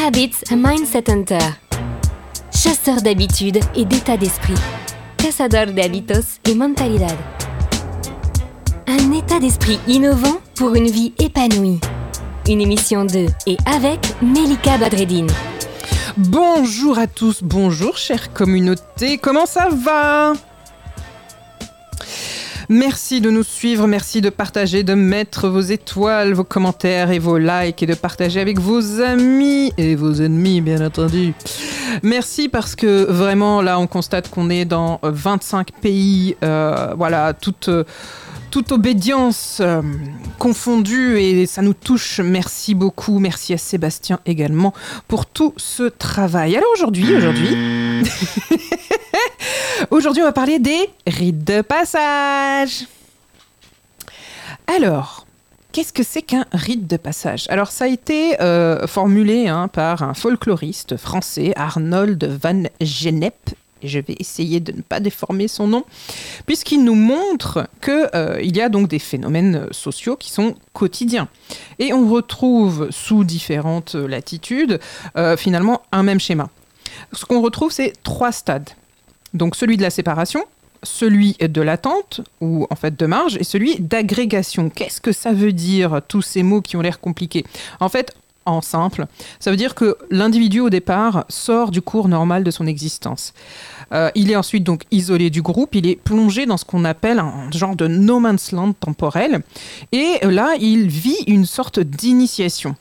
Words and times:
Habits 0.00 0.44
a 0.52 0.54
Mindset 0.54 1.10
Hunter. 1.10 1.38
Chasseur 2.54 3.02
d'habitudes 3.02 3.58
et 3.74 3.84
d'état 3.84 4.16
d'esprit. 4.16 4.54
Cazador 5.16 5.74
de 5.74 5.80
hábitos 5.80 6.38
et 6.48 6.54
mentalidad. 6.54 7.16
Un 8.86 9.12
état 9.12 9.40
d'esprit 9.40 9.80
innovant 9.88 10.40
pour 10.54 10.76
une 10.76 10.88
vie 10.88 11.14
épanouie. 11.18 11.80
Une 12.48 12.60
émission 12.60 13.06
de 13.06 13.26
et 13.48 13.56
avec 13.66 13.98
Melika 14.22 14.78
Badreddine. 14.78 15.30
Bonjour 16.16 16.96
à 16.96 17.08
tous, 17.08 17.42
bonjour 17.42 17.96
chère 17.96 18.32
communauté, 18.32 19.18
comment 19.18 19.46
ça 19.46 19.68
va? 19.68 20.34
Merci 22.70 23.22
de 23.22 23.30
nous 23.30 23.44
suivre, 23.44 23.86
merci 23.86 24.20
de 24.20 24.28
partager, 24.28 24.82
de 24.82 24.92
mettre 24.92 25.48
vos 25.48 25.60
étoiles, 25.60 26.34
vos 26.34 26.44
commentaires 26.44 27.10
et 27.10 27.18
vos 27.18 27.38
likes 27.38 27.82
et 27.82 27.86
de 27.86 27.94
partager 27.94 28.40
avec 28.40 28.60
vos 28.60 29.00
amis 29.00 29.72
et 29.78 29.94
vos 29.94 30.12
ennemis 30.12 30.60
bien 30.60 30.84
entendu. 30.84 31.32
Merci 32.02 32.50
parce 32.50 32.76
que 32.76 33.04
vraiment 33.10 33.62
là 33.62 33.78
on 33.78 33.86
constate 33.86 34.28
qu'on 34.28 34.50
est 34.50 34.66
dans 34.66 35.00
25 35.02 35.72
pays, 35.80 36.36
euh, 36.42 36.92
voilà, 36.94 37.32
toute 37.32 37.70
toute 38.50 38.72
obédience 38.72 39.58
euh, 39.60 39.82
confondue 40.38 41.18
et 41.18 41.46
ça 41.46 41.62
nous 41.62 41.74
touche. 41.74 42.20
Merci 42.20 42.74
beaucoup. 42.74 43.18
Merci 43.18 43.54
à 43.54 43.58
Sébastien 43.58 44.20
également 44.26 44.72
pour 45.06 45.26
tout 45.26 45.54
ce 45.56 45.84
travail. 45.84 46.56
Alors 46.56 46.70
aujourd'hui, 46.74 47.14
aujourd'hui, 47.14 48.02
aujourd'hui 49.90 50.22
on 50.22 50.26
va 50.26 50.32
parler 50.32 50.58
des 50.58 50.88
rites 51.06 51.44
de 51.44 51.62
passage. 51.62 52.86
Alors, 54.66 55.24
Qu'est-ce 55.70 55.92
que 55.92 56.02
c'est 56.02 56.22
qu'un 56.22 56.46
rite 56.52 56.86
de 56.86 56.96
passage? 56.96 57.44
Alors 57.50 57.70
ça 57.70 57.84
a 57.84 57.88
été 57.88 58.40
euh, 58.40 58.86
formulé 58.86 59.48
hein, 59.48 59.68
par 59.68 60.02
un 60.02 60.14
folkloriste 60.14 60.96
français, 60.96 61.52
Arnold 61.56 62.24
van 62.42 62.62
Gennep, 62.80 63.50
et 63.82 63.88
je 63.88 63.98
vais 63.98 64.16
essayer 64.18 64.60
de 64.60 64.72
ne 64.72 64.82
pas 64.82 64.98
déformer 64.98 65.46
son 65.46 65.68
nom, 65.68 65.84
puisqu'il 66.46 66.84
nous 66.84 66.94
montre 66.94 67.68
qu'il 67.82 68.08
euh, 68.14 68.40
y 68.42 68.60
a 68.60 68.68
donc 68.68 68.88
des 68.88 68.98
phénomènes 68.98 69.68
sociaux 69.70 70.16
qui 70.16 70.30
sont 70.30 70.54
quotidiens. 70.72 71.28
Et 71.78 71.92
on 71.92 72.08
retrouve 72.08 72.88
sous 72.90 73.24
différentes 73.24 73.94
latitudes 73.94 74.80
euh, 75.16 75.36
finalement 75.36 75.82
un 75.92 76.02
même 76.02 76.18
schéma. 76.18 76.48
Ce 77.12 77.24
qu'on 77.24 77.40
retrouve, 77.40 77.70
c'est 77.70 77.92
trois 78.02 78.32
stades. 78.32 78.70
Donc 79.38 79.56
celui 79.56 79.76
de 79.76 79.82
la 79.82 79.90
séparation, 79.90 80.44
celui 80.82 81.34
de 81.34 81.62
l'attente, 81.62 82.20
ou 82.40 82.66
en 82.70 82.76
fait 82.76 82.98
de 82.98 83.06
marge, 83.06 83.36
et 83.36 83.44
celui 83.44 83.76
d'agrégation. 83.80 84.68
Qu'est-ce 84.68 85.00
que 85.00 85.12
ça 85.12 85.32
veut 85.32 85.52
dire, 85.52 86.00
tous 86.06 86.22
ces 86.22 86.42
mots 86.42 86.60
qui 86.60 86.76
ont 86.76 86.80
l'air 86.80 87.00
compliqués? 87.00 87.44
En 87.80 87.88
fait, 87.88 88.14
en 88.50 88.60
simple, 88.60 89.06
ça 89.40 89.50
veut 89.50 89.56
dire 89.56 89.74
que 89.74 89.96
l'individu 90.10 90.60
au 90.60 90.70
départ 90.70 91.24
sort 91.28 91.70
du 91.70 91.82
cours 91.82 92.08
normal 92.08 92.44
de 92.44 92.50
son 92.50 92.66
existence. 92.66 93.32
Euh, 93.92 94.10
il 94.14 94.30
est 94.30 94.36
ensuite 94.36 94.64
donc 94.64 94.82
isolé 94.90 95.30
du 95.30 95.40
groupe, 95.40 95.74
il 95.74 95.86
est 95.86 95.96
plongé 95.96 96.44
dans 96.44 96.56
ce 96.56 96.64
qu'on 96.64 96.84
appelle 96.84 97.18
un 97.18 97.50
genre 97.50 97.74
de 97.74 97.86
no 97.86 98.20
man's 98.20 98.52
land 98.52 98.74
temporel, 98.74 99.42
et 99.92 100.18
là 100.22 100.50
il 100.60 100.88
vit 100.88 101.16
une 101.26 101.46
sorte 101.46 101.80
d'initiation. 101.80 102.74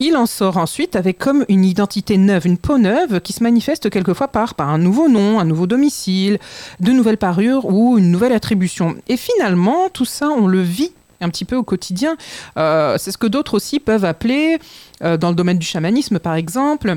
Il 0.00 0.16
en 0.16 0.26
sort 0.26 0.58
ensuite 0.58 0.96
avec 0.96 1.18
comme 1.18 1.44
une 1.48 1.64
identité 1.64 2.18
neuve, 2.18 2.46
une 2.46 2.58
peau 2.58 2.78
neuve 2.78 3.20
qui 3.20 3.32
se 3.32 3.42
manifeste 3.42 3.90
quelquefois 3.90 4.28
par, 4.28 4.54
par 4.54 4.68
un 4.68 4.78
nouveau 4.78 5.08
nom, 5.08 5.40
un 5.40 5.44
nouveau 5.44 5.66
domicile, 5.66 6.38
de 6.80 6.92
nouvelles 6.92 7.16
parures 7.16 7.66
ou 7.66 7.98
une 7.98 8.10
nouvelle 8.10 8.32
attribution. 8.32 8.96
Et 9.08 9.16
finalement, 9.16 9.88
tout 9.92 10.04
ça, 10.04 10.28
on 10.28 10.46
le 10.46 10.60
vit 10.60 10.92
un 11.20 11.28
petit 11.28 11.44
peu 11.44 11.56
au 11.56 11.62
quotidien. 11.62 12.16
Euh, 12.56 12.96
c'est 12.98 13.10
ce 13.10 13.18
que 13.18 13.26
d'autres 13.26 13.54
aussi 13.54 13.80
peuvent 13.80 14.04
appeler, 14.04 14.58
euh, 15.02 15.16
dans 15.16 15.30
le 15.30 15.34
domaine 15.34 15.58
du 15.58 15.66
chamanisme 15.66 16.18
par 16.18 16.34
exemple, 16.34 16.96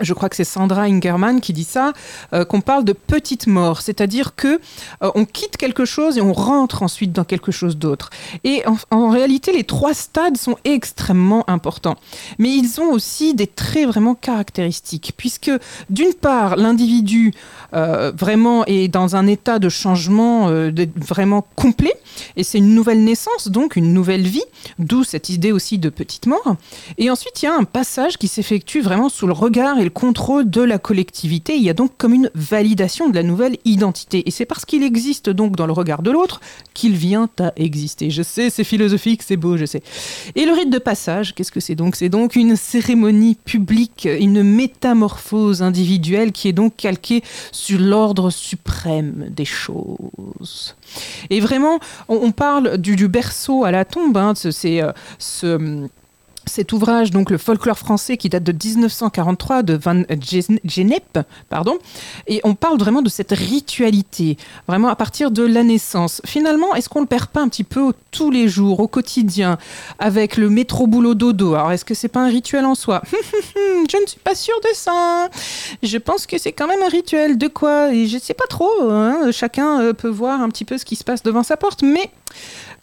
je 0.00 0.14
crois 0.14 0.30
que 0.30 0.36
c'est 0.36 0.44
Sandra 0.44 0.82
Ingerman 0.82 1.40
qui 1.40 1.52
dit 1.52 1.64
ça, 1.64 1.92
euh, 2.32 2.46
qu'on 2.46 2.62
parle 2.62 2.84
de 2.84 2.94
petite 2.94 3.46
mort, 3.46 3.82
c'est-à-dire 3.82 4.34
que 4.34 4.58
euh, 5.02 5.10
on 5.14 5.26
quitte 5.26 5.58
quelque 5.58 5.84
chose 5.84 6.16
et 6.16 6.22
on 6.22 6.32
rentre 6.32 6.82
ensuite 6.82 7.12
dans 7.12 7.24
quelque 7.24 7.52
chose 7.52 7.76
d'autre. 7.76 8.08
Et 8.42 8.62
en, 8.90 9.10
réalité, 9.10 9.52
les 9.52 9.64
trois 9.64 9.92
stades 9.92 10.38
sont 10.38 10.56
extrêmement 10.64 11.48
importants, 11.48 11.96
mais 12.38 12.50
ils 12.50 12.80
ont 12.80 12.90
aussi 12.90 13.34
des 13.34 13.46
traits 13.46 13.86
vraiment 13.86 14.14
caractéristiques, 14.14 15.12
puisque 15.16 15.50
d'une 15.90 16.14
part, 16.14 16.56
l'individu 16.56 17.34
euh, 17.74 18.12
vraiment 18.16 18.64
est 18.64 18.88
dans 18.88 19.14
un 19.14 19.26
état 19.26 19.58
de 19.58 19.68
changement 19.68 20.50
vraiment 20.96 21.46
complet, 21.54 21.94
et 22.36 22.44
c'est 22.44 22.58
une 22.58 22.74
nouvelle 22.74 23.04
naissance, 23.04 23.48
donc 23.48 23.76
une 23.76 23.92
nouvelle 23.92 24.26
vie, 24.26 24.44
d'où 24.78 25.04
cette 25.04 25.28
idée 25.28 25.52
aussi 25.52 25.78
de 25.78 25.90
petite 25.90 26.26
mort. 26.26 26.56
Et 26.96 27.10
ensuite, 27.10 27.42
il 27.42 27.46
y 27.46 27.48
a 27.48 27.54
un 27.54 27.64
passage 27.64 28.16
qui 28.16 28.28
s'effectue 28.28 28.80
vraiment 28.80 29.08
sous 29.08 29.26
le 29.26 29.32
regard 29.32 29.78
et 29.78 29.84
le 29.84 29.90
contrôle 29.92 30.50
de 30.50 30.62
la 30.62 30.78
collectivité. 30.78 31.56
Il 31.56 31.62
y 31.62 31.70
a 31.70 31.74
donc 31.74 31.92
comme 31.96 32.12
une 32.12 32.30
validation 32.34 33.08
de 33.08 33.14
la 33.14 33.22
nouvelle 33.22 33.56
identité. 33.64 34.22
Et 34.26 34.30
c'est 34.30 34.46
parce 34.46 34.64
qu'il 34.64 34.82
existe 34.82 35.30
donc 35.30 35.56
dans 35.56 35.66
le 35.66 35.72
regard 35.72 36.02
de 36.02 36.10
l'autre 36.10 36.40
qu'il 36.74 36.94
vient 36.94 37.28
à 37.38 37.52
exister. 37.56 38.10
Je 38.10 38.22
sais, 38.22 38.50
c'est 38.50 38.64
philosophique, 38.64 39.22
c'est 39.22 39.36
beau, 39.36 39.56
je 39.56 39.66
sais. 39.66 39.82
Et 40.34 40.44
le 40.44 40.52
rite 40.52 40.70
de 40.70 40.78
passage, 40.78 41.34
qu'est-ce 41.34 41.52
que 41.52 41.60
c'est 41.60 41.74
donc? 41.74 41.96
C'est 41.96 42.08
donc 42.08 42.36
une 42.36 42.56
cérémonie 42.56 43.36
publique, 43.44 44.08
une 44.20 44.42
métamorphose 44.42 45.62
individuelle 45.62 46.32
qui 46.32 46.48
est 46.48 46.52
donc 46.52 46.76
calquée 46.76 47.22
sur 47.52 47.78
l'ordre 47.78 48.30
suprême 48.30 49.28
des 49.30 49.44
choses. 49.44 50.76
Et 51.30 51.40
vraiment, 51.40 51.78
on, 52.08 52.32
parle 52.32 52.78
du, 52.78 53.08
berceau 53.08 53.64
à 53.64 53.70
la 53.70 53.84
tombe, 53.84 54.16
hein, 54.16 54.32
c'est 54.34 54.82
euh, 54.82 54.92
ce 55.18 55.88
cet 56.46 56.72
ouvrage, 56.72 57.10
donc 57.10 57.30
le 57.30 57.38
folklore 57.38 57.78
français 57.78 58.16
qui 58.16 58.28
date 58.28 58.42
de 58.42 58.52
1943 58.52 59.62
de 59.62 59.74
Van 59.74 60.02
Gennep, 60.64 61.18
pardon, 61.48 61.78
et 62.26 62.40
on 62.44 62.54
parle 62.54 62.78
vraiment 62.78 63.02
de 63.02 63.08
cette 63.08 63.32
ritualité, 63.32 64.36
vraiment 64.66 64.88
à 64.88 64.96
partir 64.96 65.30
de 65.30 65.42
la 65.42 65.62
naissance. 65.62 66.20
Finalement, 66.24 66.74
est-ce 66.74 66.88
qu'on 66.88 67.00
le 67.00 67.06
perd 67.06 67.26
pas 67.26 67.40
un 67.40 67.48
petit 67.48 67.64
peu 67.64 67.92
tous 68.10 68.30
les 68.30 68.48
jours, 68.48 68.80
au 68.80 68.88
quotidien, 68.88 69.58
avec 69.98 70.36
le 70.36 70.50
métro 70.50 70.86
boulot 70.86 71.14
dodo? 71.14 71.54
Alors, 71.54 71.72
est-ce 71.72 71.84
que 71.84 71.94
c'est 71.94 72.08
pas 72.08 72.20
un 72.20 72.28
rituel 72.28 72.64
en 72.64 72.74
soi? 72.74 73.02
Je 73.54 73.96
ne 74.00 74.06
suis 74.06 74.20
pas 74.20 74.34
sûre 74.34 74.58
de 74.62 74.74
ça. 74.74 75.28
Je 75.82 75.98
pense 75.98 76.26
que 76.26 76.38
c'est 76.38 76.52
quand 76.52 76.66
même 76.66 76.82
un 76.82 76.88
rituel. 76.88 77.38
De 77.38 77.48
quoi? 77.48 77.92
Et 77.92 78.06
je 78.06 78.18
sais 78.18 78.34
pas 78.34 78.46
trop. 78.46 78.90
Hein. 78.90 79.30
Chacun 79.32 79.80
euh, 79.80 79.92
peut 79.92 80.08
voir 80.08 80.40
un 80.40 80.48
petit 80.48 80.64
peu 80.64 80.78
ce 80.78 80.84
qui 80.84 80.96
se 80.96 81.04
passe 81.04 81.22
devant 81.22 81.42
sa 81.42 81.56
porte, 81.56 81.82
mais 81.82 82.10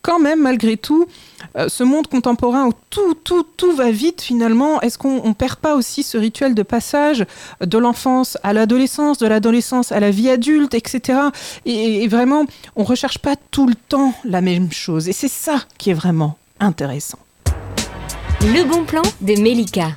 quand 0.02 0.20
même, 0.20 0.42
malgré 0.42 0.78
tout, 0.78 1.08
euh, 1.58 1.70
ce 1.70 1.84
monde 1.84 2.08
contemporain 2.08 2.68
où 2.68 2.74
tout, 2.90 3.14
tout, 3.24 3.44
tout 3.58 3.72
va 3.74 3.92
vite 3.92 4.22
finalement, 4.22 4.82
est-ce 4.82 4.98
qu'on 4.98 5.28
ne 5.28 5.34
perd 5.34 5.56
pas 5.58 5.76
aussi 5.76 6.04
ce 6.04 6.18
rituel 6.18 6.56
de 6.56 6.64
passage 6.64 7.26
de 7.62 7.78
l'enfance 7.78 8.38
à 8.44 8.54
l'adolescence, 8.54 9.18
de 9.18 9.28
l'adolescence 9.28 9.92
à 9.92 10.00
la 10.00 10.12
vie 10.12 10.30
adulte, 10.30 10.74
etc. 10.74 11.20
Et, 11.66 12.04
et 12.04 12.08
vraiment, 12.08 12.46
on 12.76 12.82
ne 12.84 12.88
recherche 12.88 13.20
pas 13.20 13.36
tout 13.52 13.68
le 13.68 13.76
temps 13.76 14.14
la 14.24 14.42
même 14.42 14.72
chose. 14.72 15.10
Et 15.10 15.14
c'est 15.14 15.28
ça 15.28 15.64
qui 15.78 15.90
est 15.90 15.96
vraiment 15.96 16.38
intéressant. 16.60 17.20
Le 18.42 18.64
bon 18.64 18.86
plan 18.86 19.02
de 19.22 19.34
Melika. 19.42 19.90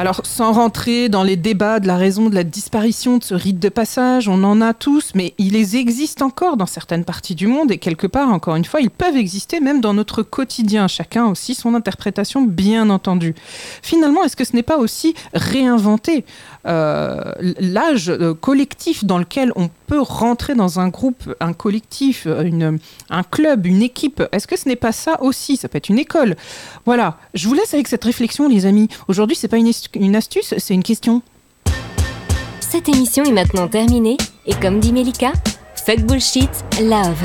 Alors, 0.00 0.22
sans 0.24 0.52
rentrer 0.52 1.10
dans 1.10 1.22
les 1.22 1.36
débats 1.36 1.78
de 1.78 1.86
la 1.86 1.98
raison 1.98 2.30
de 2.30 2.34
la 2.34 2.42
disparition 2.42 3.18
de 3.18 3.22
ce 3.22 3.34
rite 3.34 3.58
de 3.58 3.68
passage, 3.68 4.28
on 4.28 4.42
en 4.44 4.62
a 4.62 4.72
tous, 4.72 5.10
mais 5.14 5.34
il 5.36 5.52
les 5.52 5.76
existe 5.76 6.22
encore 6.22 6.56
dans 6.56 6.64
certaines 6.64 7.04
parties 7.04 7.34
du 7.34 7.46
monde 7.46 7.70
et 7.70 7.76
quelque 7.76 8.06
part, 8.06 8.30
encore 8.30 8.56
une 8.56 8.64
fois, 8.64 8.80
ils 8.80 8.88
peuvent 8.88 9.18
exister 9.18 9.60
même 9.60 9.82
dans 9.82 9.92
notre 9.92 10.22
quotidien. 10.22 10.88
Chacun 10.88 11.26
aussi 11.26 11.54
son 11.54 11.74
interprétation, 11.74 12.40
bien 12.40 12.88
entendu. 12.88 13.34
Finalement, 13.82 14.24
est-ce 14.24 14.36
que 14.36 14.44
ce 14.44 14.56
n'est 14.56 14.62
pas 14.62 14.78
aussi 14.78 15.14
réinventer 15.34 16.24
euh, 16.66 17.32
l'âge 17.58 18.08
euh, 18.08 18.32
collectif 18.32 19.04
dans 19.04 19.18
lequel 19.18 19.52
on 19.54 19.68
rentrer 19.98 20.54
dans 20.54 20.80
un 20.80 20.88
groupe, 20.88 21.34
un 21.40 21.52
collectif, 21.52 22.26
une, 22.26 22.78
un 23.08 23.22
club, 23.22 23.66
une 23.66 23.82
équipe 23.82 24.22
Est-ce 24.32 24.46
que 24.46 24.58
ce 24.58 24.68
n'est 24.68 24.76
pas 24.76 24.92
ça 24.92 25.22
aussi? 25.22 25.56
Ça 25.56 25.68
peut 25.68 25.78
être 25.78 25.88
une 25.88 25.98
école. 25.98 26.36
Voilà, 26.84 27.18
je 27.34 27.48
vous 27.48 27.54
laisse 27.54 27.74
avec 27.74 27.88
cette 27.88 28.04
réflexion, 28.04 28.48
les 28.48 28.66
amis. 28.66 28.88
Aujourd'hui, 29.08 29.36
c'est 29.36 29.48
pas 29.48 29.56
une 29.56 29.70
une 29.94 30.16
astuce, 30.16 30.54
c'est 30.58 30.74
une 30.74 30.82
question. 30.82 31.22
Cette 32.60 32.88
émission 32.88 33.24
est 33.24 33.32
maintenant 33.32 33.68
terminée 33.68 34.16
et 34.46 34.54
comme 34.54 34.80
dit 34.80 34.92
Melika, 34.92 35.32
fuck 35.74 36.00
bullshit, 36.00 36.50
love. 36.80 37.18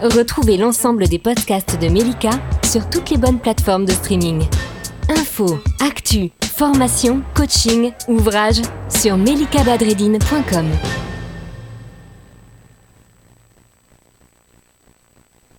Retrouvez 0.00 0.56
l'ensemble 0.56 1.06
des 1.06 1.18
podcasts 1.20 1.80
de 1.80 1.88
Melika 1.88 2.30
sur 2.64 2.88
toutes 2.90 3.10
les 3.10 3.16
bonnes 3.16 3.38
plateformes 3.38 3.84
de 3.84 3.92
streaming. 3.92 4.44
Info, 5.08 5.58
actu, 5.80 6.30
formation, 6.44 7.22
coaching, 7.34 7.92
ouvrages 8.08 8.62
sur 8.88 9.16
melikabadredine.com. 9.16 10.66